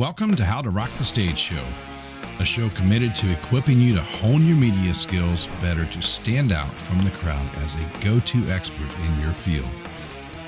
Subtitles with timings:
[0.00, 1.62] Welcome to How to Rock the Stage Show,
[2.38, 6.72] a show committed to equipping you to hone your media skills better to stand out
[6.72, 9.68] from the crowd as a go to expert in your field.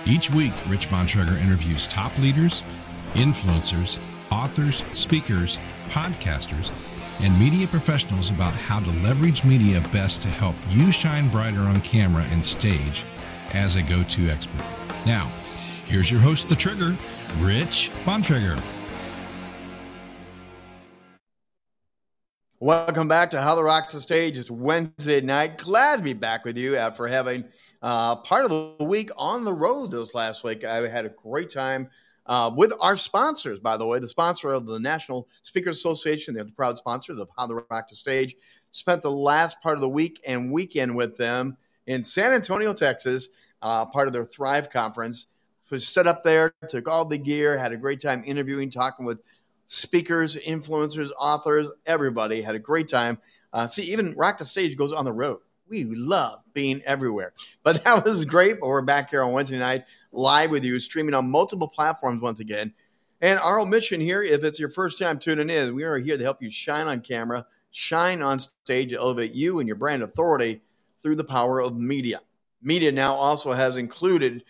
[0.06, 2.62] Each week, Rich Bontrager interviews top leaders,
[3.12, 3.98] influencers,
[4.30, 5.58] authors, speakers,
[5.88, 6.72] podcasters,
[7.20, 11.82] and media professionals about how to leverage media best to help you shine brighter on
[11.82, 13.04] camera and stage
[13.52, 14.64] as a go to expert.
[15.04, 15.30] Now,
[15.84, 16.96] here's your host, The Trigger,
[17.38, 18.58] Rich Bontrager.
[22.62, 24.38] Welcome back to How the Rock the Stage.
[24.38, 25.58] It's Wednesday night.
[25.58, 27.42] Glad to be back with you after having
[27.82, 30.62] uh, part of the week on the road this last week.
[30.62, 31.90] I had a great time
[32.26, 36.34] uh, with our sponsors, by the way, the sponsor of the National Speakers Association.
[36.34, 38.36] They're the proud sponsors of How the Rock the Stage.
[38.70, 41.56] Spent the last part of the week and weekend with them
[41.88, 43.30] in San Antonio, Texas,
[43.62, 45.26] uh, part of their Thrive conference.
[45.70, 49.18] Was set up there, took all the gear, had a great time interviewing, talking with
[49.66, 53.18] speakers, influencers, authors, everybody had a great time.
[53.52, 55.38] Uh, see, even Rock the Stage goes on the road.
[55.68, 57.32] We love being everywhere.
[57.62, 58.60] But that was great.
[58.60, 62.40] But we're back here on Wednesday night, live with you, streaming on multiple platforms once
[62.40, 62.72] again.
[63.20, 66.24] And our mission here, if it's your first time tuning in, we are here to
[66.24, 70.60] help you shine on camera, shine on stage, elevate you and your brand authority
[71.00, 72.20] through the power of media.
[72.60, 74.44] Media now also has included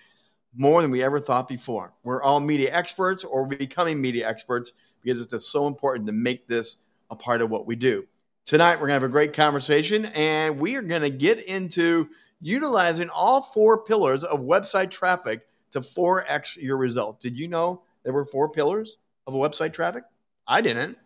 [0.54, 1.92] more than we ever thought before.
[2.02, 6.46] We're all media experts or becoming media experts because it's just so important to make
[6.46, 6.78] this
[7.10, 8.06] a part of what we do.
[8.44, 12.08] Tonight, we're going to have a great conversation and we are going to get into
[12.40, 17.22] utilizing all four pillars of website traffic to 4x your results.
[17.22, 20.04] Did you know there were four pillars of website traffic?
[20.46, 20.98] I didn't.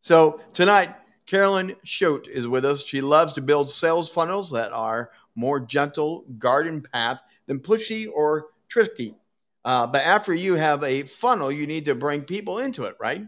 [0.00, 0.94] So tonight,
[1.26, 2.84] Carolyn Choate is with us.
[2.84, 8.46] She loves to build sales funnels that are more gentle garden path than pushy or
[8.68, 9.14] tricky.
[9.66, 13.26] Uh, but after you have a funnel, you need to bring people into it, right?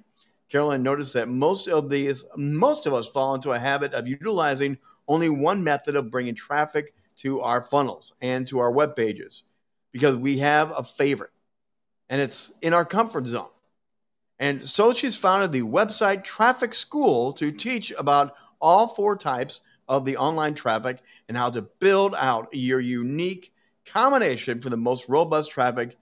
[0.48, 4.78] Carolyn noticed that most of these, most of us fall into a habit of utilizing
[5.09, 9.43] only one method of bringing traffic to our funnels and to our web pages
[9.91, 11.32] because we have a favorite
[12.09, 13.50] and it's in our comfort zone.
[14.38, 20.04] And so she's founded the website Traffic School to teach about all four types of
[20.04, 23.53] the online traffic and how to build out your unique
[23.84, 25.97] combination for the most robust traffic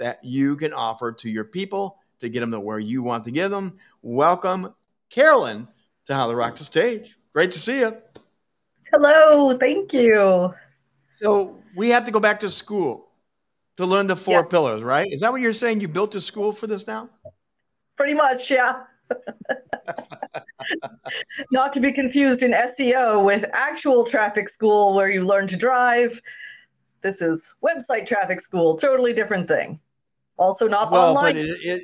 [0.00, 3.30] that you can offer to your people to get them to where you want to
[3.30, 3.78] get them.
[4.02, 4.74] Welcome,
[5.10, 5.68] Carolyn,
[6.06, 7.16] to How to Rock the Stage.
[7.34, 7.96] Great to see you.
[8.92, 10.52] Hello, thank you.
[11.20, 13.10] So we have to go back to school
[13.76, 14.42] to learn the four yeah.
[14.42, 15.06] pillars, right?
[15.10, 15.80] Is that what you're saying?
[15.80, 17.10] You built a school for this now?
[17.96, 18.84] Pretty much, yeah.
[21.52, 26.22] Not to be confused in SEO with actual traffic school where you learn to drive.
[27.02, 29.78] This is website traffic school, totally different thing.
[30.40, 31.34] Also, not well, online.
[31.34, 31.82] But, it, it,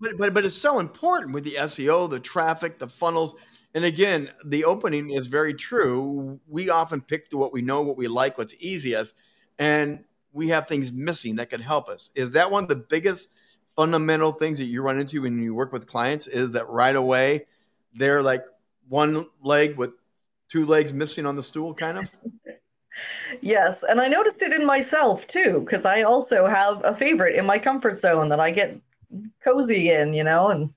[0.00, 3.36] but, but, but it's so important with the SEO, the traffic, the funnels.
[3.72, 6.40] And again, the opening is very true.
[6.48, 9.14] We often pick what we know, what we like, what's easiest,
[9.60, 12.10] and we have things missing that can help us.
[12.16, 13.32] Is that one of the biggest
[13.76, 16.26] fundamental things that you run into when you work with clients?
[16.26, 17.46] Is that right away
[17.94, 18.44] they're like
[18.88, 19.94] one leg with
[20.48, 22.10] two legs missing on the stool, kind of?
[23.40, 23.82] Yes.
[23.82, 27.58] And I noticed it in myself too, because I also have a favorite in my
[27.58, 28.78] comfort zone that I get
[29.42, 30.70] cozy in, you know, and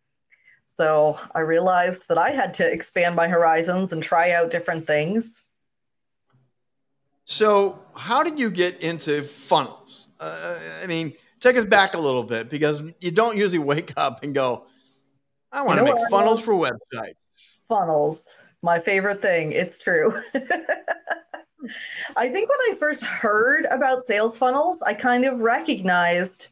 [0.65, 5.43] so I realized that I had to expand my horizons and try out different things.
[7.25, 10.07] So, how did you get into funnels?
[10.19, 14.23] Uh, I mean, take us back a little bit because you don't usually wake up
[14.23, 14.65] and go,
[15.51, 17.59] I want to you know make funnels for websites.
[17.69, 18.27] Funnels,
[18.63, 19.51] my favorite thing.
[19.51, 20.21] It's true.
[22.15, 26.47] I think when I first heard about sales funnels, I kind of recognized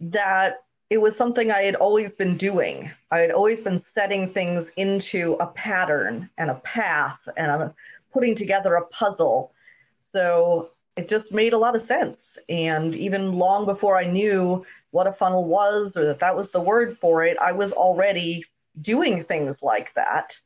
[0.00, 2.90] that it was something I had always been doing.
[3.10, 7.74] I had always been setting things into a pattern and a path and I'm
[8.12, 9.52] putting together a puzzle.
[9.98, 12.36] So it just made a lot of sense.
[12.48, 16.60] And even long before I knew what a funnel was or that that was the
[16.60, 18.44] word for it, I was already
[18.80, 20.38] doing things like that.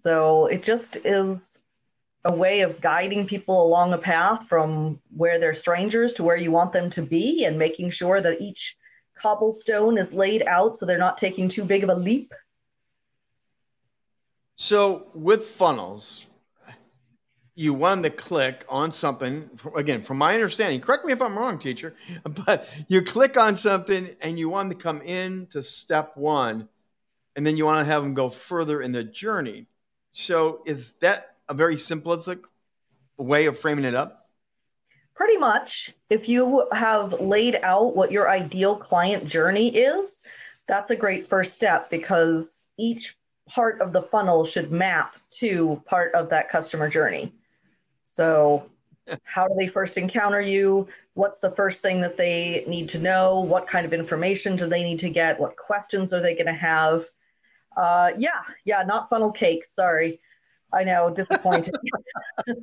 [0.00, 1.60] So it just is
[2.24, 6.50] a way of guiding people along a path from where they're strangers to where you
[6.50, 8.76] want them to be and making sure that each
[9.20, 12.32] cobblestone is laid out so they're not taking too big of a leap.
[14.56, 16.26] So with funnels,
[17.54, 21.56] you want to click on something again from my understanding correct me if i'm wrong
[21.56, 21.94] teacher
[22.44, 26.68] but you click on something and you want to come in to step one
[27.36, 29.66] and then you want to have them go further in the journey
[30.10, 32.40] so is that a very simplistic
[33.16, 34.26] way of framing it up?
[35.14, 35.92] Pretty much.
[36.10, 40.24] If you have laid out what your ideal client journey is,
[40.66, 43.16] that's a great first step because each
[43.48, 47.32] part of the funnel should map to part of that customer journey.
[48.04, 48.68] So,
[49.24, 50.88] how do they first encounter you?
[51.12, 53.40] What's the first thing that they need to know?
[53.40, 55.38] What kind of information do they need to get?
[55.38, 57.04] What questions are they going to have?
[57.76, 59.70] Uh, yeah, yeah, not funnel cakes.
[59.70, 60.20] Sorry.
[60.74, 61.74] I know, disappointed.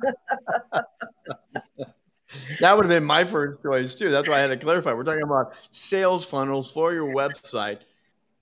[2.60, 4.10] that would have been my first choice too.
[4.10, 4.92] That's why I had to clarify.
[4.92, 7.78] We're talking about sales funnels for your website.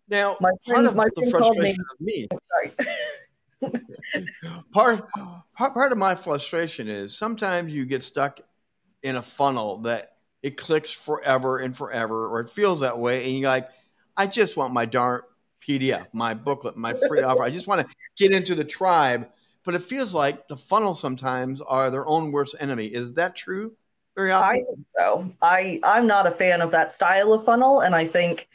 [0.08, 2.72] Now, my friend, part of the frustration me, of me,
[3.62, 3.82] sorry.
[4.72, 5.08] part,
[5.56, 8.40] part part of my frustration is sometimes you get stuck
[9.02, 13.38] in a funnel that it clicks forever and forever, or it feels that way, and
[13.38, 13.70] you're like,
[14.16, 15.22] I just want my darn
[15.60, 17.42] PDF, my booklet, my free offer.
[17.42, 19.28] I just want to get into the tribe,
[19.64, 22.86] but it feels like the funnel sometimes are their own worst enemy.
[22.86, 23.72] Is that true?
[24.16, 24.50] Very often.
[24.50, 25.32] I think so.
[25.40, 28.48] I I'm not a fan of that style of funnel, and I think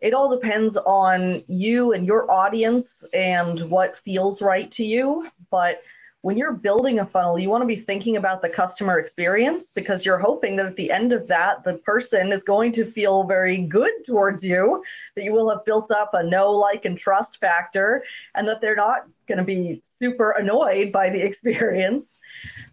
[0.00, 5.28] it all depends on you and your audience and what feels right to you.
[5.50, 5.82] But
[6.22, 10.04] when you're building a funnel, you want to be thinking about the customer experience because
[10.04, 13.62] you're hoping that at the end of that, the person is going to feel very
[13.62, 14.82] good towards you,
[15.14, 18.76] that you will have built up a know, like, and trust factor, and that they're
[18.76, 22.18] not going to be super annoyed by the experience.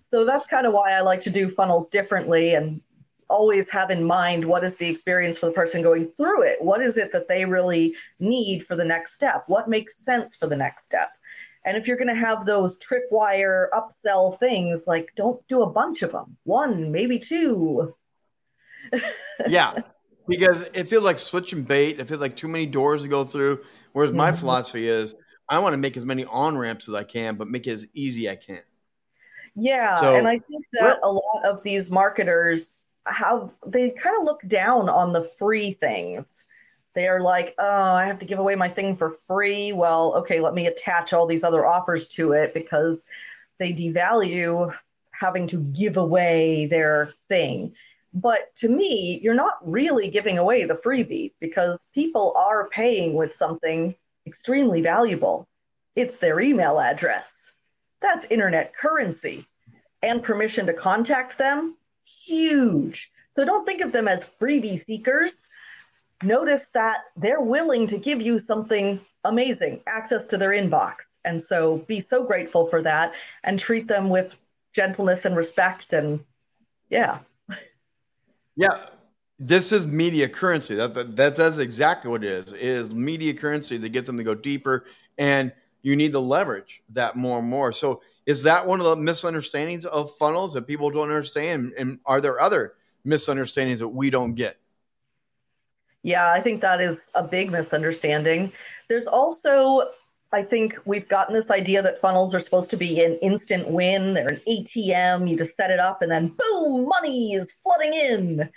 [0.10, 2.82] So that's kind of why I like to do funnels differently and
[3.30, 6.62] always have in mind what is the experience for the person going through it?
[6.62, 9.44] What is it that they really need for the next step?
[9.48, 11.17] What makes sense for the next step?
[11.68, 16.02] And if you're going to have those tripwire upsell things, like don't do a bunch
[16.02, 16.38] of them.
[16.46, 17.94] One, maybe two.
[19.50, 19.74] yeah,
[20.30, 22.00] because it feels like switching bait.
[22.00, 23.60] It feels like too many doors to go through.
[23.92, 24.40] Whereas my mm-hmm.
[24.40, 25.16] philosophy is,
[25.50, 27.88] I want to make as many on ramps as I can, but make it as
[27.94, 28.62] easy as I can.
[29.54, 34.24] Yeah, so, and I think that a lot of these marketers have they kind of
[34.24, 36.46] look down on the free things
[36.98, 39.72] they are like, oh, I have to give away my thing for free.
[39.72, 43.06] Well, okay, let me attach all these other offers to it because
[43.60, 44.76] they devalue
[45.12, 47.76] having to give away their thing.
[48.16, 53.32] But to me, you're not really giving away the freebie because people are paying with
[53.32, 53.94] something
[54.26, 55.48] extremely valuable.
[55.96, 57.52] It's their email address.
[58.02, 59.46] That's internet currency.
[60.02, 63.12] And permission to contact them, huge.
[63.34, 65.48] So don't think of them as freebie seekers
[66.24, 70.96] notice that they're willing to give you something amazing, access to their inbox.
[71.26, 74.36] And so be so grateful for that and treat them with
[74.74, 75.94] gentleness and respect.
[75.94, 76.24] And
[76.90, 77.20] yeah.
[78.56, 78.86] Yeah.
[79.40, 80.74] This is media currency.
[80.76, 82.54] That, that, that that's exactly what it is.
[82.54, 84.86] It is media currency to get them to go deeper.
[85.18, 85.52] And
[85.84, 87.72] you need to leverage that more and more.
[87.72, 91.74] So is that one of the misunderstandings of funnels that people don't understand?
[91.78, 92.74] And are there other
[93.04, 94.58] misunderstandings that we don't get?
[96.08, 98.54] Yeah, I think that is a big misunderstanding.
[98.88, 99.90] There's also,
[100.32, 104.14] I think we've gotten this idea that funnels are supposed to be an instant win.
[104.14, 105.30] They're an ATM.
[105.30, 108.50] You just set it up and then boom, money is flooding in.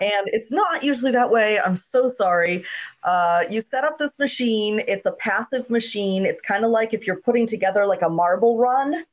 [0.00, 1.60] And it's not usually that way.
[1.60, 2.64] I'm so sorry.
[3.02, 6.24] Uh, you set up this machine, it's a passive machine.
[6.24, 9.04] It's kind of like if you're putting together like a marble run.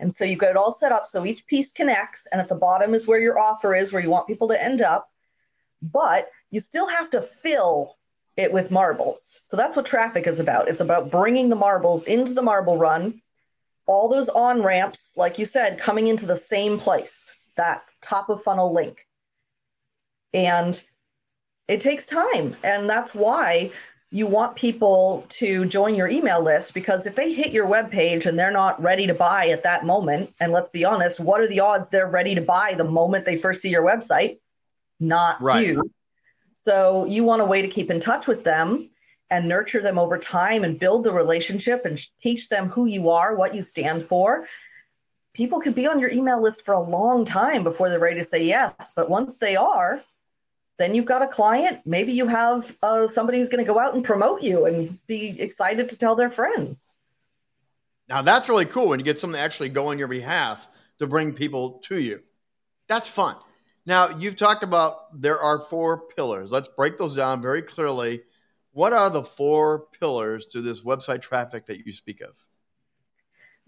[0.00, 2.56] And so you've got it all set up so each piece connects, and at the
[2.56, 5.08] bottom is where your offer is, where you want people to end up.
[5.80, 7.96] But you still have to fill
[8.36, 9.40] it with marbles.
[9.42, 10.68] So that's what traffic is about.
[10.68, 13.22] It's about bringing the marbles into the marble run,
[13.86, 18.42] all those on ramps, like you said, coming into the same place, that top of
[18.42, 19.06] funnel link.
[20.34, 20.80] And
[21.66, 22.56] it takes time.
[22.62, 23.72] And that's why
[24.10, 28.24] you want people to join your email list because if they hit your web page
[28.26, 31.48] and they're not ready to buy at that moment, and let's be honest, what are
[31.48, 34.38] the odds they're ready to buy the moment they first see your website?
[35.00, 35.66] Not right.
[35.66, 35.90] huge.
[36.66, 38.90] So you want a way to keep in touch with them
[39.30, 43.36] and nurture them over time and build the relationship and teach them who you are,
[43.36, 44.48] what you stand for.
[45.32, 48.24] People could be on your email list for a long time before they're ready to
[48.24, 48.92] say yes.
[48.96, 50.02] But once they are,
[50.76, 51.82] then you've got a client.
[51.86, 55.40] Maybe you have uh, somebody who's going to go out and promote you and be
[55.40, 56.94] excited to tell their friends.
[58.08, 60.66] Now that's really cool when you get something to actually go on your behalf
[60.98, 62.22] to bring people to you.
[62.88, 63.36] That's fun.
[63.86, 66.50] Now, you've talked about there are four pillars.
[66.50, 68.22] Let's break those down very clearly.
[68.72, 72.34] What are the four pillars to this website traffic that you speak of?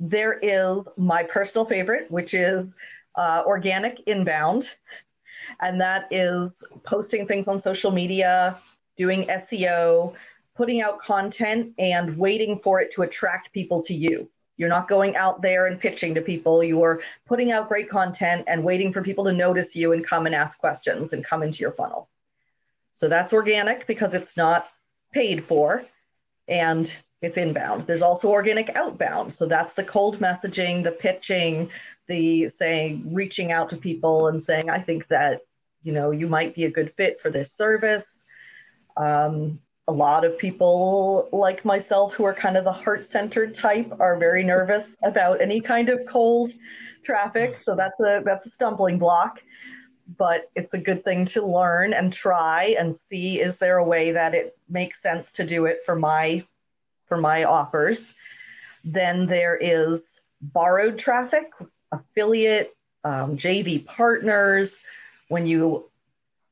[0.01, 2.75] There is my personal favorite, which is
[3.15, 4.75] uh, organic inbound.
[5.61, 8.59] And that is posting things on social media,
[8.97, 10.15] doing SEO,
[10.57, 14.29] putting out content, and waiting for it to attract people to you.
[14.59, 16.63] You're not going out there and pitching to people.
[16.63, 20.35] You're putting out great content and waiting for people to notice you and come and
[20.35, 22.11] ask questions and come into your funnel.
[22.93, 24.69] So that's organic because it's not
[25.13, 25.85] paid for
[26.49, 27.87] and it's inbound.
[27.87, 29.33] There's also organic outbound.
[29.33, 31.71] So that's the cold messaging, the pitching,
[32.09, 35.43] the saying, reaching out to people and saying, I think that,
[35.83, 38.25] you know, you might be a good fit for this service.
[38.97, 43.91] Um, a lot of people like myself who are kind of the heart centered type
[43.99, 46.53] are very nervous about any kind of cold
[47.03, 47.57] traffic.
[47.57, 49.41] So that's a that's a stumbling block.
[50.19, 54.13] But it's a good thing to learn and try and see is there a way
[54.13, 56.45] that it makes sense to do it for my
[57.07, 58.13] for my offers.
[58.85, 61.51] Then there is borrowed traffic,
[61.93, 64.85] affiliate, um, JV partners.
[65.29, 65.91] When you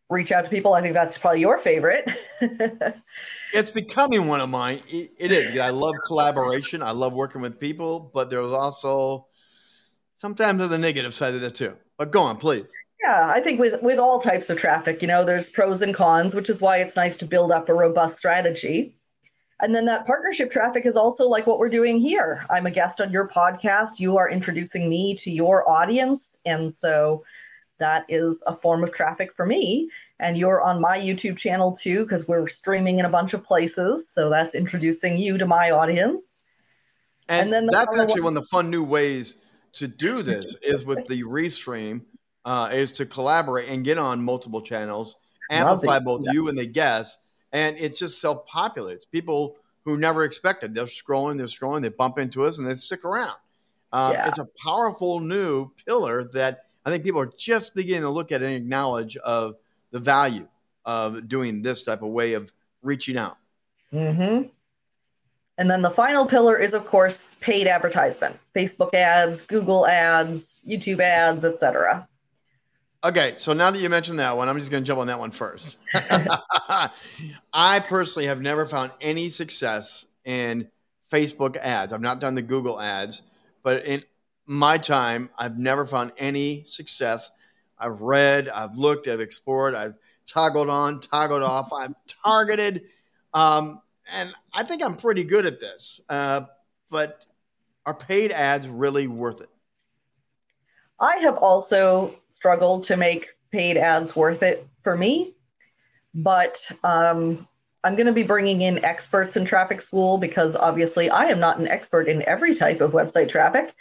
[0.08, 2.08] reach out to people, I think that's probably your favorite.
[3.52, 4.80] it's becoming one of mine.
[4.88, 5.58] it, it is.
[5.58, 6.82] I love collaboration.
[6.82, 9.26] I love working with people, but there's also
[10.16, 11.74] sometimes the negative side of that too.
[11.98, 12.72] But go on, please.
[13.02, 16.34] Yeah, I think with with all types of traffic, you know, there's pros and cons,
[16.34, 18.96] which is why it's nice to build up a robust strategy.
[19.60, 22.44] And then that partnership traffic is also like what we're doing here.
[22.50, 23.98] I'm a guest on your podcast.
[23.98, 26.36] You are introducing me to your audience.
[26.44, 27.24] And so
[27.78, 29.90] that is a form of traffic for me.
[30.18, 34.08] And you're on my YouTube channel too, because we're streaming in a bunch of places.
[34.10, 36.42] So that's introducing you to my audience.
[37.28, 39.36] And, and then the that's actually one, one of the fun new ways
[39.74, 42.02] to do this is with the restream,
[42.44, 45.16] uh, is to collaborate and get on multiple channels,
[45.50, 47.18] amplify both you and the guests
[47.52, 49.08] and it just self populates.
[49.10, 53.04] People who never expected they're scrolling, they're scrolling, they bump into us, and they stick
[53.04, 53.36] around.
[53.92, 54.28] Um, yeah.
[54.28, 58.42] It's a powerful new pillar that I think people are just beginning to look at
[58.42, 59.56] and acknowledge of
[59.90, 60.46] the value
[60.84, 63.36] of doing this type of way of reaching out.
[63.92, 64.48] Mm-hmm.
[65.58, 71.00] And then the final pillar is, of course, paid advertisement: Facebook ads, Google ads, YouTube
[71.00, 72.06] ads, etc.
[73.02, 75.18] Okay, so now that you mentioned that one, I'm just going to jump on that
[75.18, 75.76] one first.
[77.52, 80.68] I personally have never found any success in
[81.10, 81.92] Facebook ads.
[81.92, 83.22] I've not done the Google ads,
[83.62, 84.02] but in
[84.46, 87.30] my time, I've never found any success.
[87.78, 89.94] I've read, I've looked, I've explored, I've
[90.26, 92.84] toggled on, toggled off, I've targeted,
[93.34, 93.80] um,
[94.12, 96.00] and I think I'm pretty good at this.
[96.08, 96.42] Uh,
[96.90, 97.26] but
[97.84, 99.50] are paid ads really worth it?
[100.98, 105.34] I have also struggled to make paid ads worth it for me,
[106.14, 107.46] but um,
[107.84, 111.58] I'm going to be bringing in experts in traffic school because obviously I am not
[111.58, 113.74] an expert in every type of website traffic.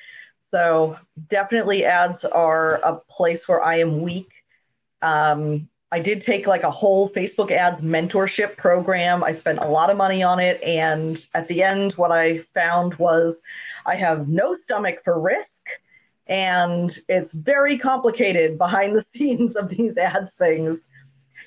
[0.48, 0.98] So
[1.28, 4.32] definitely ads are a place where I am weak.
[5.02, 9.24] Um, I did take like a whole Facebook ads mentorship program.
[9.24, 10.62] I spent a lot of money on it.
[10.62, 13.42] And at the end, what I found was
[13.86, 15.68] I have no stomach for risk
[16.28, 20.88] and it's very complicated behind the scenes of these ads things.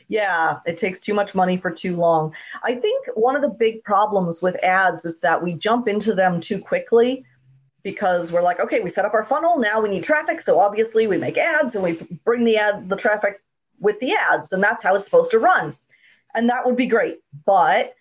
[0.09, 2.33] Yeah, it takes too much money for too long.
[2.62, 6.40] I think one of the big problems with ads is that we jump into them
[6.40, 7.25] too quickly
[7.82, 11.06] because we're like, okay, we set up our funnel, now we need traffic, so obviously
[11.06, 11.92] we make ads and we
[12.25, 13.40] bring the ad the traffic
[13.80, 15.76] with the ads and that's how it's supposed to run.
[16.35, 17.20] And that would be great.
[17.47, 17.94] But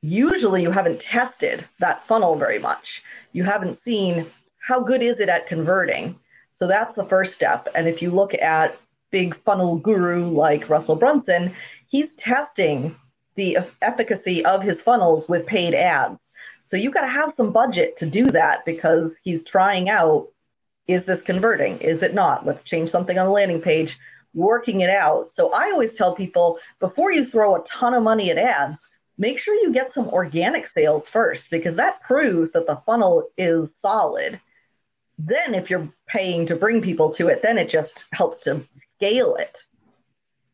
[0.00, 3.02] usually you haven't tested that funnel very much.
[3.32, 4.26] You haven't seen
[4.58, 6.18] how good is it at converting?
[6.50, 7.68] So that's the first step.
[7.74, 8.78] And if you look at
[9.10, 11.54] big funnel guru like Russell Brunson,
[11.88, 12.94] he's testing
[13.34, 16.32] the efficacy of his funnels with paid ads.
[16.62, 20.28] So you got to have some budget to do that because he's trying out
[20.88, 21.78] is this converting?
[21.78, 22.44] Is it not?
[22.44, 23.98] Let's change something on the landing page,
[24.34, 25.30] working it out.
[25.30, 29.38] So I always tell people before you throw a ton of money at ads, make
[29.38, 34.40] sure you get some organic sales first because that proves that the funnel is solid
[35.26, 39.34] then if you're paying to bring people to it, then it just helps to scale
[39.36, 39.64] it.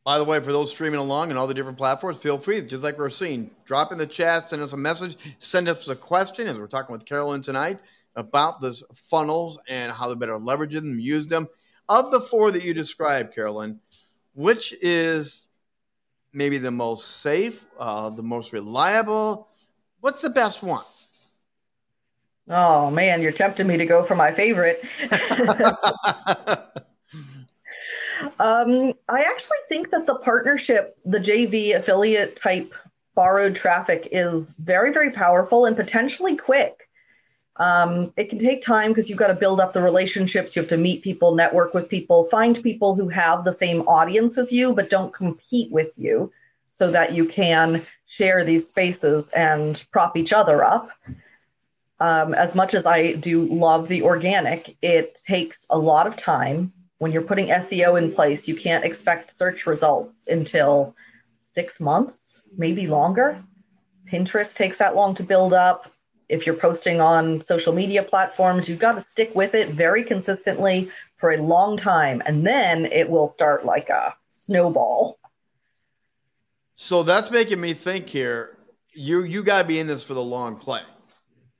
[0.08, 2.82] By the way, for those streaming along and all the different platforms, feel free, just
[2.82, 6.48] like we're seeing, drop in the chat, send us a message, send us a question
[6.48, 7.78] as we're talking with Carolyn tonight
[8.16, 11.46] about this funnels and how to better leverage them, use them.
[11.90, 13.80] Of the four that you described, Carolyn,
[14.32, 15.46] which is
[16.32, 19.50] maybe the most safe, uh, the most reliable?
[20.00, 20.84] What's the best one?
[22.48, 24.82] Oh man, you're tempting me to go for my favorite.
[28.38, 32.75] um, I actually think that the partnership, the JV affiliate type
[33.14, 36.88] borrowed traffic is very, very powerful and potentially quick.
[37.56, 40.54] Um, it can take time because you've got to build up the relationships.
[40.54, 44.38] You have to meet people, network with people, find people who have the same audience
[44.38, 46.32] as you, but don't compete with you
[46.70, 50.90] so that you can share these spaces and prop each other up
[52.00, 56.72] um, as much as I do love the organic, it takes a lot of time.
[56.98, 60.96] When you're putting SEO in place, you can't expect search results until
[61.40, 63.42] six months, maybe longer.
[64.10, 65.92] Pinterest takes that long to build up.
[66.28, 70.90] If you're posting on social media platforms, you've got to stick with it very consistently
[71.16, 72.22] for a long time.
[72.26, 75.18] And then it will start like a snowball.
[76.76, 78.58] So that's making me think here.
[78.92, 80.82] You you got to be in this for the long play.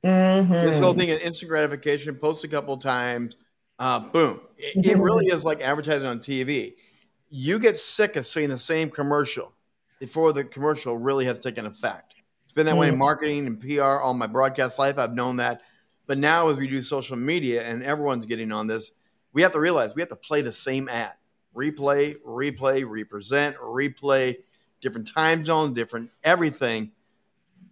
[0.04, 0.52] Mm-hmm.
[0.52, 3.37] This whole thing of instant gratification, post a couple times,
[3.79, 4.41] uh, boom.
[4.57, 6.75] It, it really is like advertising on TV.
[7.31, 9.53] You get sick of seeing the same commercial
[10.01, 12.15] before the commercial really has taken effect.
[12.45, 12.99] It's been that way in Mm.
[12.99, 14.99] marketing and PR all my broadcast life.
[14.99, 15.63] I've known that.
[16.07, 18.93] But now, as we do social media and everyone's getting on this,
[19.35, 21.13] we have to realize we have to play the same ad
[21.55, 24.37] replay, replay, represent, replay,
[24.81, 26.93] different time zones, different everything.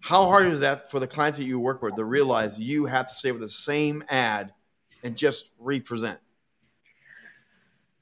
[0.01, 3.07] How hard is that for the clients that you work with to realize you have
[3.09, 4.53] to stay with the same ad
[5.03, 6.19] and just represent?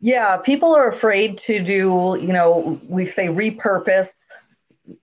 [0.01, 4.13] Yeah, people are afraid to do, you know, we say repurpose,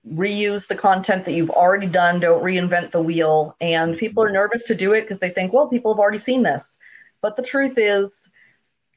[0.07, 3.55] reuse the content that you've already done, don't reinvent the wheel.
[3.59, 6.43] And people are nervous to do it because they think, well, people have already seen
[6.43, 6.77] this.
[7.21, 8.29] But the truth is,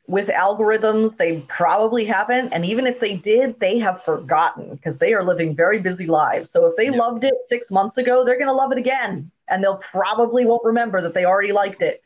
[0.07, 2.53] with algorithms, they probably haven't.
[2.53, 6.51] And even if they did, they have forgotten because they are living very busy lives.
[6.51, 6.99] So if they Yeah.
[6.99, 9.31] loved it six months ago, they're going to love it again.
[9.49, 12.03] And they'll probably won't remember that they already liked it.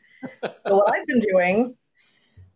[0.63, 1.75] So what I've been doing,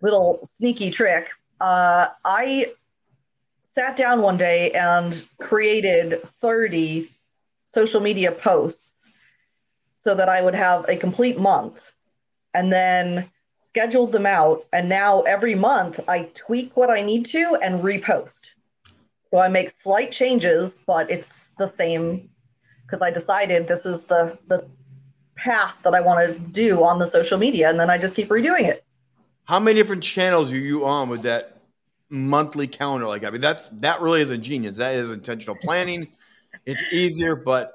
[0.02, 1.30] little sneaky trick,
[1.60, 2.74] uh, I
[3.64, 7.10] sat down one day and created 30
[7.66, 9.10] social media posts
[9.96, 11.92] so that I would have a complete month
[12.54, 14.66] and then scheduled them out.
[14.72, 18.50] And now every month I tweak what I need to and repost.
[19.32, 22.30] So I make slight changes, but it's the same
[22.86, 24.68] because I decided this is the, the
[25.36, 27.70] path that I want to do on the social media.
[27.70, 28.84] And then I just keep redoing it.
[29.46, 31.58] How many different channels are you on with that
[32.10, 33.08] monthly calendar?
[33.08, 34.78] Like, I mean, that's that really is ingenious.
[34.78, 36.08] That is intentional planning.
[36.66, 37.74] It's easier, but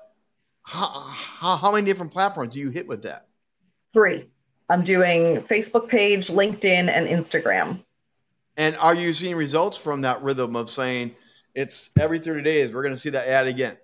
[0.62, 3.27] how, how, how many different platforms do you hit with that?
[3.93, 4.29] Three.
[4.71, 7.82] I'm doing Facebook page, LinkedIn, and Instagram.
[8.56, 11.15] And are you seeing results from that rhythm of saying
[11.54, 13.76] it's every 30 days, we're going to see that ad again?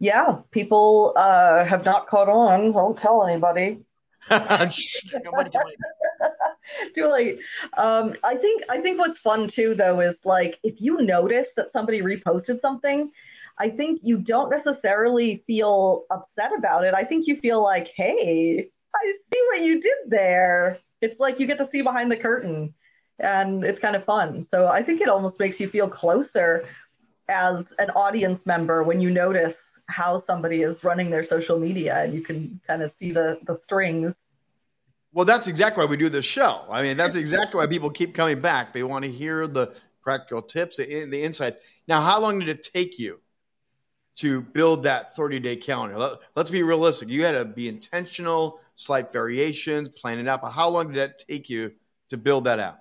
[0.00, 2.72] Yeah, people uh, have not caught on.
[2.72, 3.80] Won't tell anybody.
[4.30, 5.76] Nobody tell you.
[6.94, 7.40] Too late.
[7.76, 11.72] Um, I think I think what's fun too, though, is like if you notice that
[11.72, 13.10] somebody reposted something,
[13.58, 16.94] I think you don't necessarily feel upset about it.
[16.94, 20.78] I think you feel like, hey, I see what you did there.
[21.00, 22.74] It's like you get to see behind the curtain,
[23.18, 24.42] and it's kind of fun.
[24.42, 26.66] So I think it almost makes you feel closer
[27.28, 32.14] as an audience member when you notice how somebody is running their social media and
[32.14, 34.24] you can kind of see the the strings
[35.12, 36.64] Well, that's exactly why we do this show.
[36.70, 38.72] I mean, that's exactly why people keep coming back.
[38.72, 41.62] They want to hear the practical tips, the, the insights.
[41.86, 43.20] Now, how long did it take you
[44.16, 45.96] to build that 30 day calendar?
[45.98, 47.08] Let, let's be realistic.
[47.08, 50.42] You had to be intentional, slight variations, plan it out.
[50.42, 51.72] But how long did that take you
[52.10, 52.78] to build that out?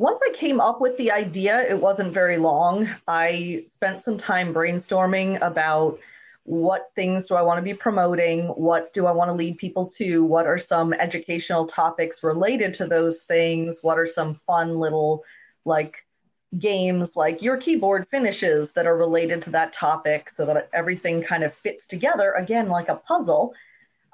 [0.00, 2.88] Once I came up with the idea, it wasn't very long.
[3.06, 5.98] I spent some time brainstorming about
[6.44, 8.46] what things do I want to be promoting?
[8.46, 10.24] What do I want to lead people to?
[10.24, 13.80] What are some educational topics related to those things?
[13.82, 15.22] What are some fun little
[15.66, 16.06] like
[16.58, 21.44] games like your keyboard finishes that are related to that topic so that everything kind
[21.44, 23.52] of fits together again like a puzzle?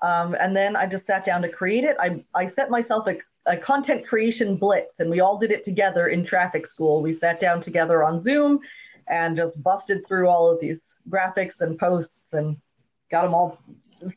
[0.03, 1.97] Um, and then I just sat down to create it.
[2.01, 6.09] I, I set myself a a content creation blitz and we all did it together
[6.09, 8.59] in traffic school we sat down together on zoom
[9.09, 12.57] and just busted through all of these graphics and posts and
[13.11, 13.59] got them all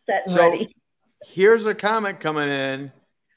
[0.05, 0.75] set and So- ready
[1.27, 2.93] Here's a comment coming in,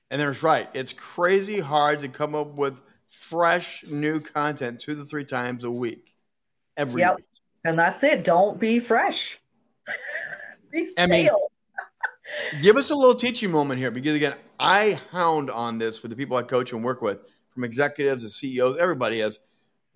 [0.09, 0.69] and there's right.
[0.73, 5.71] It's crazy hard to come up with fresh new content two to three times a
[5.71, 6.15] week,
[6.77, 7.17] every Yep.
[7.17, 7.25] week.
[7.65, 9.41] and that's it don't be fresh
[10.71, 11.51] be I mean, stale
[12.61, 16.17] Give us a little teaching moment here because again, I hound on this with the
[16.17, 17.19] people I coach and work with,
[17.51, 19.39] from executives to CEOs, everybody has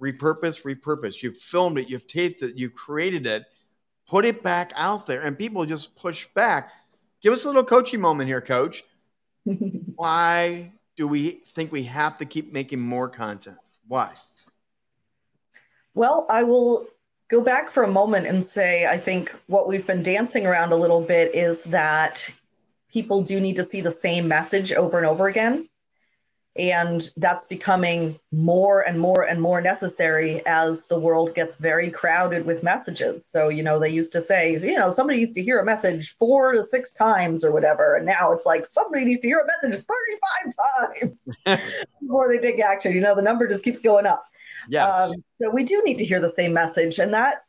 [0.00, 1.22] repurpose, repurpose.
[1.22, 3.44] You've filmed it, you've taped it, you've created it,
[4.06, 6.72] put it back out there, and people just push back.
[7.22, 8.84] Give us a little coaching moment here, coach.
[9.94, 13.58] Why do we think we have to keep making more content?
[13.88, 14.12] Why?
[15.94, 16.88] Well, I will
[17.28, 20.76] go back for a moment and say I think what we've been dancing around a
[20.76, 22.28] little bit is that
[22.92, 25.68] people do need to see the same message over and over again.
[26.58, 32.46] And that's becoming more and more and more necessary as the world gets very crowded
[32.46, 33.26] with messages.
[33.26, 36.16] So, you know, they used to say, you know, somebody needs to hear a message
[36.16, 37.96] four to six times or whatever.
[37.96, 41.04] And now it's like somebody needs to hear a message 35
[41.44, 41.60] times
[42.00, 42.94] before they take action.
[42.94, 44.24] You know, the number just keeps going up.
[44.68, 45.10] Yes.
[45.10, 47.42] Um, so we do need to hear the same message, and that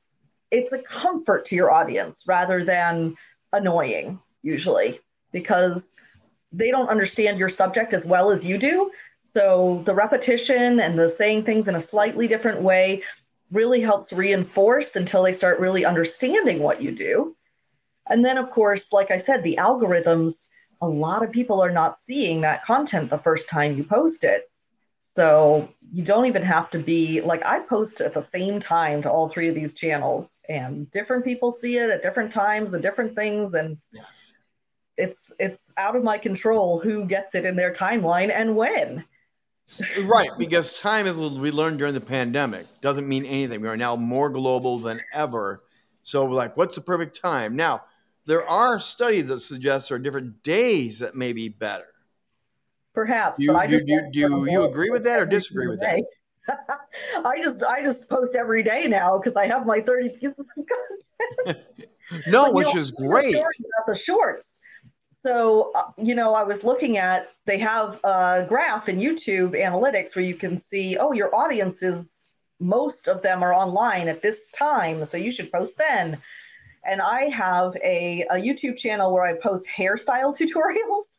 [0.52, 3.16] it's a comfort to your audience rather than
[3.54, 5.00] annoying, usually,
[5.32, 5.96] because
[6.52, 8.92] they don't understand your subject as well as you do.
[9.24, 13.04] So the repetition and the saying things in a slightly different way
[13.52, 17.36] really helps reinforce until they start really understanding what you do.
[18.10, 20.48] And then, of course, like I said, the algorithms,
[20.82, 24.50] a lot of people are not seeing that content the first time you post it.
[25.18, 29.10] So you don't even have to be like I post at the same time to
[29.10, 33.16] all three of these channels, and different people see it at different times and different
[33.16, 33.56] things.
[33.56, 34.36] And yes,
[34.96, 39.06] it's it's out of my control who gets it in their timeline and when.
[40.02, 43.60] right, because time, is what we learned during the pandemic, doesn't mean anything.
[43.60, 45.64] We are now more global than ever.
[46.04, 47.56] So, we're like, what's the perfect time?
[47.56, 47.86] Now,
[48.28, 51.88] there are studies that suggest there are different days that may be better
[52.98, 53.40] perhaps.
[53.40, 56.04] You, but do, do, do you agree with that or disagree with that?
[57.24, 60.66] I just I just post every day now because I have my 30 pieces of
[61.46, 61.68] content.
[62.28, 63.36] no, but, which know, is great.
[63.36, 64.60] About the shorts.
[65.12, 70.16] So, uh, you know, I was looking at they have a graph in YouTube analytics
[70.16, 72.30] where you can see, oh, your audience is
[72.60, 76.18] most of them are online at this time, so you should post then.
[76.84, 81.18] And I have a, a YouTube channel where I post hairstyle tutorials.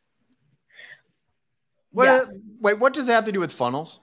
[1.98, 2.28] What yes.
[2.28, 3.98] is, wait, what does that have to do with funnels?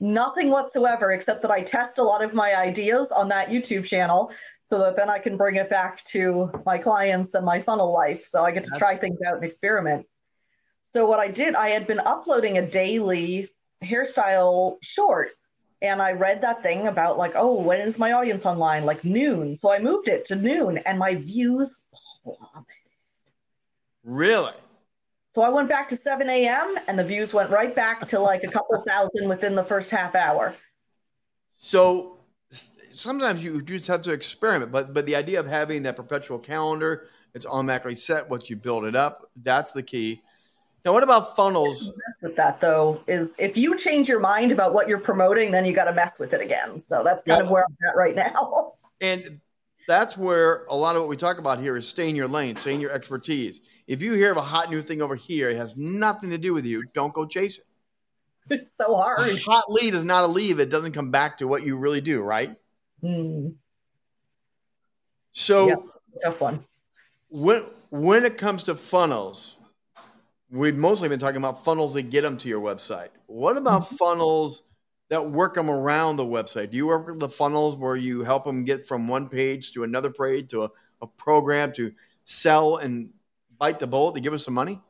[0.00, 4.30] Nothing whatsoever, except that I test a lot of my ideas on that YouTube channel
[4.66, 8.26] so that then I can bring it back to my clients and my funnel life.
[8.26, 10.04] So I get to That's try things out and experiment.
[10.82, 13.48] So what I did, I had been uploading a daily
[13.82, 15.30] hairstyle short
[15.80, 18.84] and I read that thing about like, oh, when is my audience online?
[18.84, 19.56] Like noon.
[19.56, 21.80] So I moved it to noon and my views
[22.22, 22.66] plummeted.
[24.04, 24.52] Really?
[25.30, 26.76] So I went back to 7 a.m.
[26.88, 30.16] and the views went right back to like a couple thousand within the first half
[30.16, 30.54] hour.
[31.48, 32.18] So
[32.50, 37.08] sometimes you just have to experiment, but but the idea of having that perpetual calendar,
[37.34, 39.30] it's automatically set once you build it up.
[39.36, 40.20] That's the key.
[40.84, 41.92] Now, what about funnels?
[42.22, 45.72] With that though, is if you change your mind about what you're promoting, then you
[45.72, 46.80] got to mess with it again.
[46.80, 47.44] So that's kind yep.
[47.44, 48.74] of where I'm at right now.
[49.02, 49.40] And
[49.88, 52.56] that's where a lot of what we talk about here is stay in your lane,
[52.56, 53.60] stay in your expertise.
[53.86, 56.54] If you hear of a hot new thing over here, it has nothing to do
[56.54, 56.84] with you.
[56.94, 57.64] Don't go chase it.
[58.52, 59.20] It's so hard.
[59.20, 60.58] A hot lead is not a leave.
[60.58, 62.56] It doesn't come back to what you really do, right?
[63.02, 63.54] Mm.
[65.32, 65.74] So yeah,
[66.22, 66.64] tough one.
[67.28, 69.56] When when it comes to funnels,
[70.50, 73.10] we've mostly been talking about funnels that get them to your website.
[73.26, 73.96] What about mm-hmm.
[73.96, 74.64] funnels
[75.10, 76.70] that work them around the website?
[76.70, 80.10] Do you work the funnels where you help them get from one page to another
[80.10, 80.70] page to a,
[81.02, 81.92] a program to
[82.24, 83.10] sell and
[83.58, 84.80] bite the bullet to give us some money?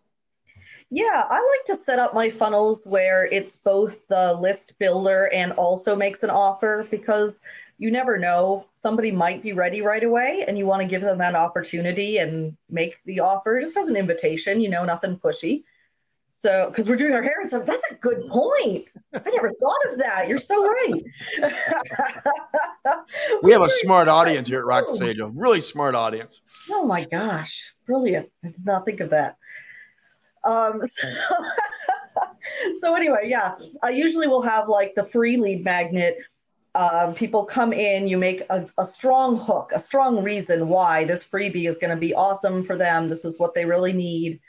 [0.90, 5.52] Yeah, I like to set up my funnels where it's both the list builder and
[5.52, 7.40] also makes an offer because
[7.78, 8.66] you never know.
[8.74, 12.56] Somebody might be ready right away and you want to give them that opportunity and
[12.68, 15.62] make the offer just as an invitation, you know, nothing pushy.
[16.40, 18.86] So, because we're doing our hair and stuff, that's a good point.
[19.14, 20.26] I never thought of that.
[20.26, 21.04] You're so right.
[23.42, 26.40] we have a smart audience here at Rock the Stage, a really smart audience.
[26.70, 28.30] Oh my gosh, brilliant!
[28.42, 29.36] I did not think of that.
[30.42, 31.08] Um, so,
[32.80, 36.16] so anyway, yeah, I usually will have like the free lead magnet.
[36.74, 41.22] Um, people come in, you make a, a strong hook, a strong reason why this
[41.22, 43.08] freebie is going to be awesome for them.
[43.08, 44.40] This is what they really need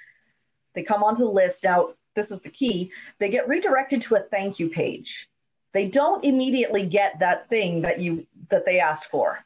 [0.73, 1.63] they come onto the list.
[1.63, 2.91] Now, this is the key.
[3.19, 5.29] They get redirected to a thank you page.
[5.73, 9.39] They don't immediately get that thing that you that they asked for.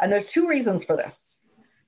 [0.00, 1.36] And there's two reasons for this.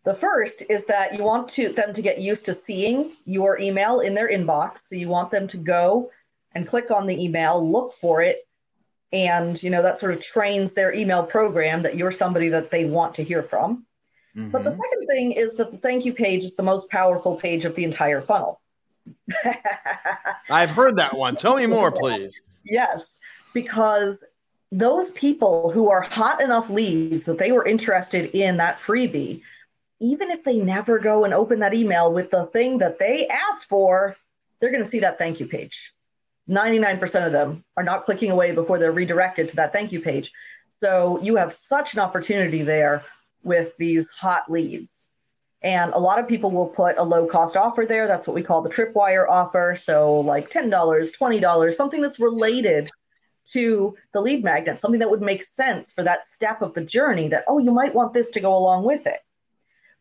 [0.05, 4.01] The first is that you want to them to get used to seeing your email
[4.01, 4.81] in their inbox.
[4.81, 6.11] So you want them to go
[6.55, 8.47] and click on the email, look for it,
[9.13, 12.85] and you know that sort of trains their email program that you're somebody that they
[12.85, 13.87] want to hear from.
[14.37, 14.51] Mm-hmm.
[14.51, 14.81] But the mm-hmm.
[14.81, 17.85] second thing is that the thank you page is the most powerful page of the
[17.85, 18.62] entire funnel.
[20.51, 21.37] I've heard that one.
[21.37, 22.41] Tell me more, please.
[22.65, 23.19] Yes,
[23.55, 24.25] because
[24.71, 29.43] those people who are hot enough leads that they were interested in that freebie,
[30.01, 33.67] even if they never go and open that email with the thing that they asked
[33.67, 34.17] for,
[34.61, 35.93] they're going to see that thank you page.
[36.49, 40.33] 99% of them are not clicking away before they're redirected to that thank you page.
[40.71, 43.05] So you have such an opportunity there
[43.45, 45.07] with these hot leads.
[45.63, 48.09] And a lot of people will put a low cost offer there.
[48.09, 49.77] That's what we call the tripwire offer.
[49.77, 52.91] So, like $10, $20, something that's related
[53.53, 57.29] to the lead magnet, something that would make sense for that step of the journey
[57.29, 59.21] that, oh, you might want this to go along with it.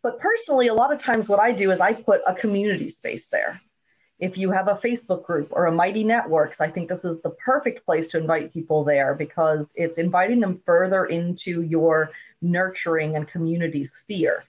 [0.04, 3.28] But personally, a lot of times what I do is I put a community space
[3.28, 3.62] there.
[4.20, 7.32] If you have a Facebook group or a Mighty Networks, I think this is the
[7.32, 13.28] perfect place to invite people there because it's inviting them further into your nurturing and
[13.28, 14.44] community sphere.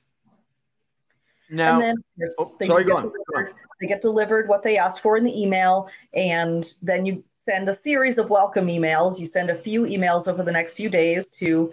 [1.52, 1.96] Now, and then
[2.40, 3.44] oh, they, sorry, get go on, go
[3.78, 7.74] they get delivered what they asked for in the email, and then you send a
[7.74, 9.20] series of welcome emails.
[9.20, 11.70] You send a few emails over the next few days to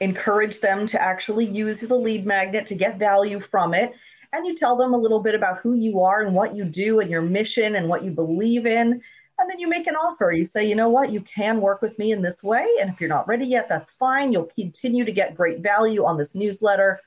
[0.00, 3.92] encourage them to actually use the lead magnet to get value from it.
[4.32, 7.00] And you tell them a little bit about who you are and what you do
[7.00, 9.02] and your mission and what you believe in.
[9.38, 10.32] And then you make an offer.
[10.32, 12.66] You say, you know what, you can work with me in this way.
[12.80, 14.32] And if you're not ready yet, that's fine.
[14.32, 16.98] You'll continue to get great value on this newsletter.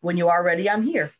[0.00, 1.12] When you are ready, I'm here.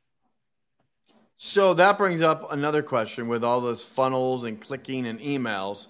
[1.36, 5.88] So that brings up another question with all those funnels and clicking and emails.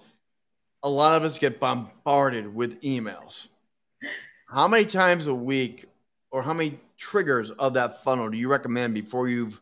[0.83, 3.47] A lot of us get bombarded with emails.
[4.49, 5.85] How many times a week
[6.31, 9.61] or how many triggers of that funnel do you recommend before you've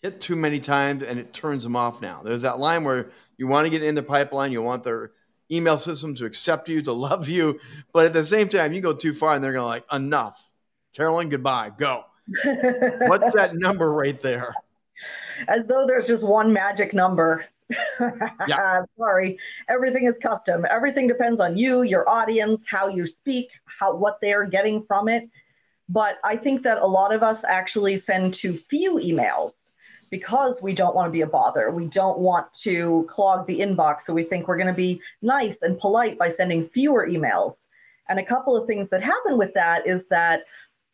[0.00, 2.22] hit too many times and it turns them off now?
[2.24, 5.12] There's that line where you want to get in the pipeline, you want their
[5.52, 7.60] email system to accept you, to love you,
[7.92, 10.50] but at the same time, you go too far and they're going to like, enough.
[10.94, 12.04] Carolyn, goodbye, go.
[12.44, 14.54] What's that number right there?
[15.48, 17.44] As though there's just one magic number.
[18.48, 18.82] Yeah.
[18.98, 19.38] Sorry.
[19.68, 20.66] Everything is custom.
[20.68, 25.28] Everything depends on you, your audience, how you speak, how what they're getting from it.
[25.88, 29.72] But I think that a lot of us actually send too few emails
[30.10, 31.70] because we don't want to be a bother.
[31.70, 34.02] We don't want to clog the inbox.
[34.02, 37.68] So we think we're going to be nice and polite by sending fewer emails.
[38.08, 40.42] And a couple of things that happen with that is that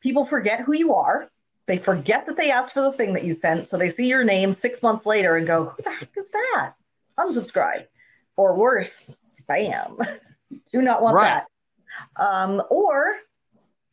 [0.03, 1.29] people forget who you are.
[1.67, 3.67] They forget that they asked for the thing that you sent.
[3.67, 6.75] So they see your name six months later and go, Who the heck is that?
[7.19, 7.87] Unsubscribe.
[8.37, 9.99] Or worse, spam.
[10.73, 11.43] Do not want Right.
[11.43, 11.47] that.
[12.23, 13.17] Um, or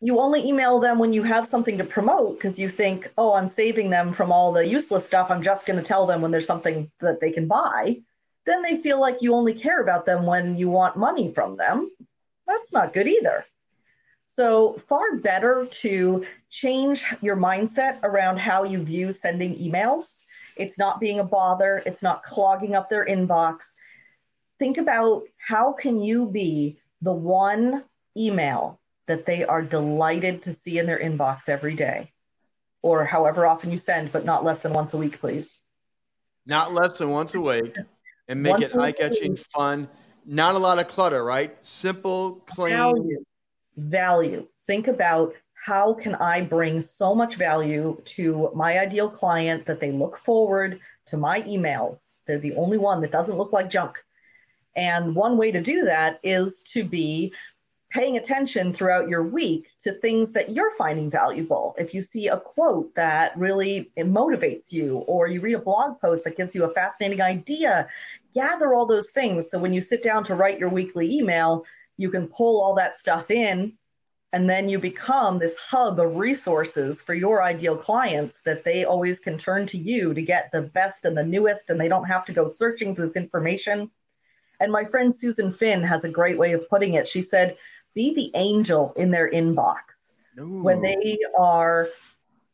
[0.02, 3.48] you only email them when you have something to promote because you think, oh, I'm
[3.48, 5.32] saving them from all the useless stuff.
[5.32, 8.02] I'm just going to tell them when there's something that they can buy.
[8.46, 11.90] Then they feel like you only care about them when you want money from them.
[12.46, 13.46] That's not good either.
[14.26, 20.24] So, far better to change your mindset around how you view sending emails.
[20.56, 23.74] It's not being a bother, it's not clogging up their inbox.
[24.60, 27.84] Think about how can you be the one
[28.18, 32.14] email that they are delighted to see in their inbox every day
[32.84, 35.60] or however often you send, but not less than once a week, please.
[36.46, 37.76] Not less than once a week
[38.28, 39.88] and make Once it eye catching, fun.
[40.26, 41.56] Not a lot of clutter, right?
[41.66, 42.74] Simple, clean.
[42.74, 43.24] Value.
[43.78, 44.48] Value.
[44.66, 49.92] Think about how can I bring so much value to my ideal client that they
[49.92, 52.16] look forward to my emails.
[52.26, 53.98] They're the only one that doesn't look like junk.
[54.76, 57.34] And one way to do that is to be
[57.92, 61.76] paying attention throughout your week to things that you're finding valuable.
[61.78, 66.24] If you see a quote that really motivates you, or you read a blog post
[66.24, 67.88] that gives you a fascinating idea,
[68.34, 69.50] gather all those things.
[69.50, 71.66] So when you sit down to write your weekly email,
[71.98, 73.74] you can pull all that stuff in.
[74.32, 79.20] And then you become this hub of resources for your ideal clients that they always
[79.20, 82.26] can turn to you to get the best and the newest, and they don't have
[82.26, 83.92] to go searching for this information.
[84.60, 87.08] And my friend Susan Finn has a great way of putting it.
[87.08, 87.58] She said,
[87.94, 91.90] Be the angel in their inbox when they are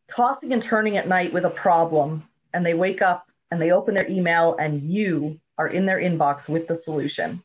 [0.10, 3.96] tossing and turning at night with a problem and they wake up and they open
[3.96, 7.44] their email and you are in their inbox with the solution.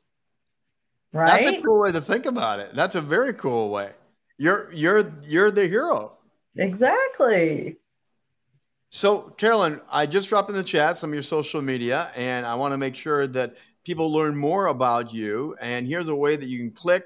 [1.14, 1.44] Right?
[1.44, 2.74] That's a cool way to think about it.
[2.74, 3.92] That's a very cool way.
[4.36, 6.18] You're you're you're the hero.
[6.56, 7.76] exactly.
[8.88, 12.56] So, Carolyn, I just dropped in the chat some of your social media, and I
[12.56, 15.56] want to make sure that people learn more about you.
[15.60, 17.04] And here's a way that you can click,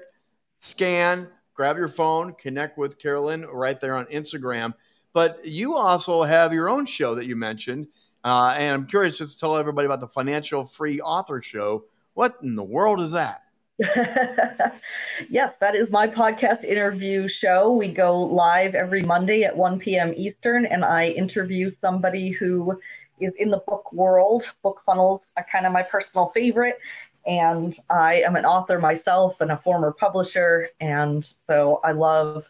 [0.57, 4.73] scan, grab your phone, connect with Carolyn right there on Instagram.
[5.13, 7.87] But you also have your own show that you mentioned.
[8.23, 11.85] Uh, and I'm curious just to tell everybody about the Financial Free Author Show.
[12.13, 13.41] What in the world is that?
[15.29, 17.71] yes, that is my podcast interview show.
[17.71, 20.13] We go live every Monday at 1 p.m.
[20.17, 22.77] Eastern, and I interview somebody who
[23.21, 24.51] is in the book world.
[24.63, 26.77] Book funnels are kind of my personal favorite.
[27.25, 30.69] And I am an author myself and a former publisher.
[30.81, 32.49] And so I love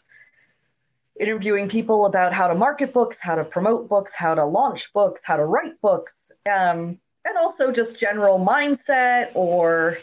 [1.20, 5.22] interviewing people about how to market books, how to promote books, how to launch books,
[5.24, 10.00] how to write books, um, and also just general mindset or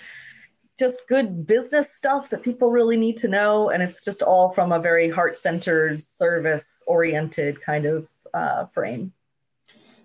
[0.79, 3.71] just good business stuff that people really need to know.
[3.71, 9.13] And it's just all from a very heart centered, service oriented kind of uh, frame.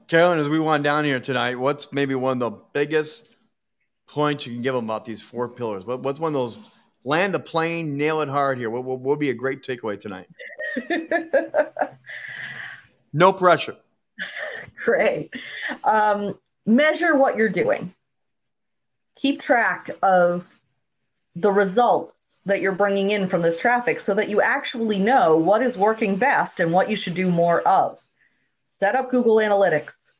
[0.07, 3.29] Carolyn, as we wind down here tonight, what's maybe one of the biggest
[4.07, 5.85] points you can give them about these four pillars?
[5.85, 6.57] What, what's one of those
[7.03, 8.69] land the plane, nail it hard here?
[8.69, 10.27] What, would be a great takeaway tonight?
[13.13, 13.75] No pressure.
[14.83, 15.33] Great.
[15.83, 17.93] Um, measure what you're doing.
[19.17, 20.57] Keep track of
[21.35, 25.61] the results that you're bringing in from this traffic so that you actually know what
[25.61, 28.03] is working best and what you should do more of.
[28.63, 30.11] Set up Google Analytics.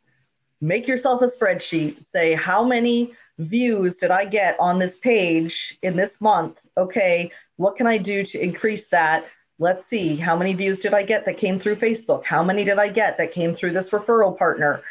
[0.62, 2.04] Make yourself a spreadsheet.
[2.04, 6.60] Say, how many views did I get on this page in this month?
[6.78, 9.26] Okay, what can I do to increase that?
[9.58, 12.24] Let's see, how many views did I get that came through Facebook?
[12.26, 14.82] How many did I get that came through this referral partner?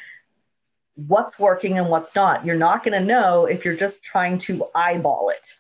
[0.95, 2.45] What's working and what's not?
[2.45, 5.59] You're not going to know if you're just trying to eyeball it.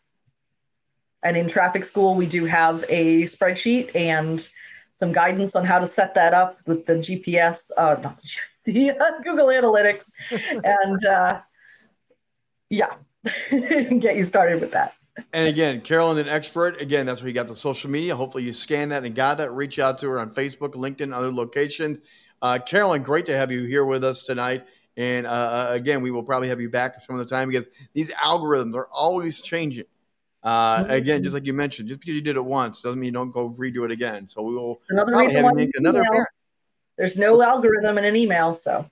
[1.23, 4.49] And in traffic school, we do have a spreadsheet and
[4.93, 8.23] some guidance on how to set that up with the GPS, uh, not
[8.65, 10.11] the uh, Google Analytics,
[10.65, 11.41] and uh,
[12.69, 12.95] yeah,
[13.51, 14.95] get you started with that.
[15.33, 16.81] And again, Carolyn, an expert.
[16.81, 18.15] Again, that's where you got the social media.
[18.17, 19.51] Hopefully, you scan that and got that.
[19.53, 21.99] Reach out to her on Facebook, LinkedIn, other locations.
[22.41, 24.65] Uh, Carolyn, great to have you here with us tonight.
[24.97, 27.69] And uh, uh again, we will probably have you back some of the time because
[27.93, 29.85] these algorithms are always changing.
[30.43, 30.91] Uh, mm-hmm.
[30.91, 33.31] Again, just like you mentioned, just because you did it once doesn't mean you don't
[33.31, 34.27] go redo it again.
[34.27, 36.03] So we will another reason why make another
[36.97, 38.89] There's no algorithm in an email, so.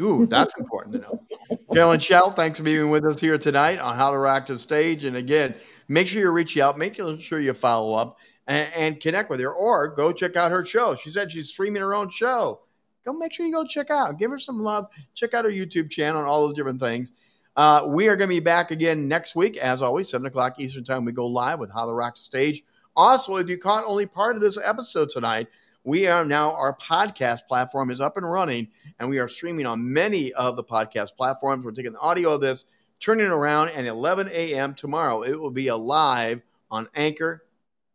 [0.00, 1.22] Ooh, that's important to know.
[1.72, 5.04] Carolyn Choate, thanks for being with us here tonight on How to Rock the Stage.
[5.04, 5.54] And again,
[5.88, 9.52] make sure you reach out, make sure you follow up and, and connect with her,
[9.52, 10.96] or go check out her show.
[10.96, 12.60] She said she's streaming her own show.
[13.06, 15.90] Go make sure you go check out, give her some love, check out her YouTube
[15.90, 17.12] channel and all those different things.
[17.56, 20.84] Uh, we are going to be back again next week, as always, 7 o'clock Eastern
[20.84, 21.06] Time.
[21.06, 22.62] We go live with How the Rock Stage.
[22.94, 25.48] Also, if you caught only part of this episode tonight,
[25.82, 29.90] we are now, our podcast platform is up and running, and we are streaming on
[29.90, 31.64] many of the podcast platforms.
[31.64, 32.66] We're taking the audio of this,
[33.00, 34.74] turning it around, and 11 a.m.
[34.74, 37.44] tomorrow, it will be alive on Anchor,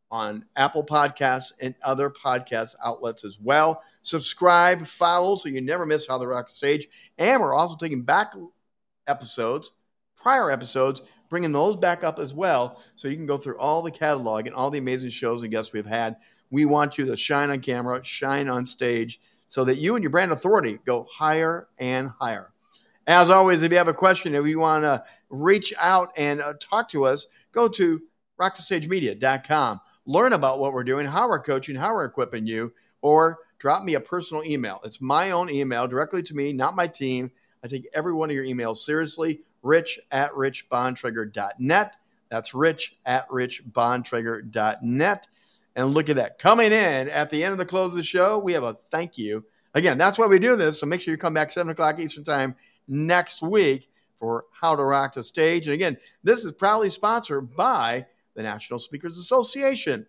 [0.10, 3.84] on Apple Podcasts, and other podcast outlets as well.
[4.02, 6.88] Subscribe, follow, so you never miss How the Rock Stage.
[7.20, 8.34] And we're also taking back
[9.08, 9.72] episodes,
[10.16, 12.82] prior episodes, bringing those back up as well.
[12.96, 15.74] So you can go through all the catalog and all the amazing shows and guests
[15.74, 16.18] we've had.
[16.50, 20.10] We want you to shine on camera, shine on stage, so that you and your
[20.12, 22.52] brand authority go higher and higher.
[23.08, 26.54] As always, if you have a question, if you want to reach out and uh,
[26.60, 28.02] talk to us, go to
[28.40, 29.82] rockthestagemedia.com.
[30.06, 33.94] Learn about what we're doing, how we're coaching, how we're equipping you, or drop me
[33.96, 34.82] a personal email.
[34.84, 37.32] It's my own email directly to me, not my team
[37.64, 39.42] I take every one of your emails seriously.
[39.62, 41.96] Rich at richbontrager.net.
[42.30, 45.28] That's rich at richbontrager.net.
[45.76, 46.40] And look at that.
[46.40, 49.18] Coming in at the end of the close of the show, we have a thank
[49.18, 49.46] you.
[49.74, 50.80] Again, that's why we do this.
[50.80, 52.56] So make sure you come back 7 o'clock Eastern Time
[52.88, 55.68] next week for How to Rock the Stage.
[55.68, 60.08] And again, this is proudly sponsored by the National Speakers Association.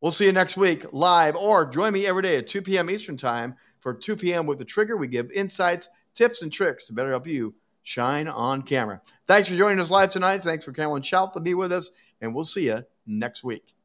[0.00, 2.88] We'll see you next week live or join me every day at 2 p.m.
[2.88, 4.46] Eastern Time for 2 p.m.
[4.46, 4.96] with the Trigger.
[4.96, 7.54] We give insights tips and tricks to better help you
[7.84, 9.00] shine on camera.
[9.26, 10.42] Thanks for joining us live tonight.
[10.42, 13.77] Thanks for Carolyn Choate to be with us, and we'll see you next week.